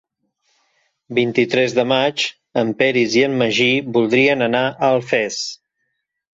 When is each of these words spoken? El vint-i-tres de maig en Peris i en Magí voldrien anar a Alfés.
El 1.11 1.15
vint-i-tres 1.19 1.75
de 1.81 1.85
maig 1.91 2.25
en 2.63 2.73
Peris 2.81 3.19
i 3.21 3.25
en 3.29 3.37
Magí 3.45 3.71
voldrien 4.01 4.49
anar 4.51 4.65
a 4.75 4.93
Alfés. 4.93 5.41